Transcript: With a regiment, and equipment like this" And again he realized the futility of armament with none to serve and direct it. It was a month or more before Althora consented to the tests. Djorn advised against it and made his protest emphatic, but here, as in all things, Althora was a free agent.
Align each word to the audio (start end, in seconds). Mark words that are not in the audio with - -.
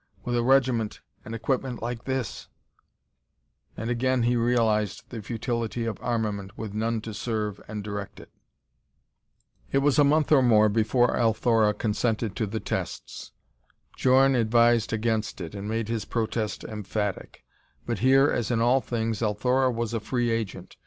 With 0.25 0.35
a 0.35 0.41
regiment, 0.41 0.99
and 1.23 1.35
equipment 1.35 1.79
like 1.83 2.05
this" 2.05 2.47
And 3.77 3.91
again 3.91 4.23
he 4.23 4.35
realized 4.35 5.03
the 5.11 5.21
futility 5.21 5.85
of 5.85 5.99
armament 6.01 6.57
with 6.57 6.73
none 6.73 7.01
to 7.01 7.13
serve 7.13 7.61
and 7.67 7.83
direct 7.83 8.19
it. 8.19 8.31
It 9.71 9.77
was 9.77 9.99
a 9.99 10.03
month 10.03 10.31
or 10.31 10.41
more 10.41 10.69
before 10.69 11.15
Althora 11.15 11.75
consented 11.75 12.35
to 12.37 12.47
the 12.47 12.59
tests. 12.59 13.31
Djorn 13.95 14.33
advised 14.33 14.91
against 14.91 15.39
it 15.39 15.53
and 15.53 15.69
made 15.69 15.87
his 15.87 16.05
protest 16.05 16.63
emphatic, 16.63 17.43
but 17.85 17.99
here, 17.99 18.27
as 18.27 18.49
in 18.49 18.59
all 18.59 18.81
things, 18.81 19.21
Althora 19.21 19.69
was 19.69 19.93
a 19.93 19.99
free 19.99 20.31
agent. 20.31 20.77